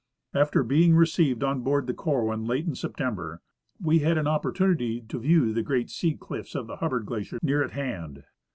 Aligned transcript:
After 0.33 0.63
being 0.63 0.95
received 0.95 1.43
on 1.43 1.61
board 1.61 1.85
the 1.85 1.93
Corwin, 1.93 2.45
late 2.47 2.65
in 2.65 2.73
September, 2.73 3.39
we 3.79 3.99
had 3.99 4.17
an 4.17 4.25
op]3ortunity 4.25 5.07
to 5.07 5.19
view 5.19 5.53
the 5.53 5.61
great 5.61 5.91
sea 5.91 6.15
cliffs 6.15 6.55
of 6.55 6.65
the 6.65 6.77
Hubbard 6.77 7.05
glacier 7.05 7.37
near 7.43 7.61
at 7.61 7.69
hand. 7.73 8.23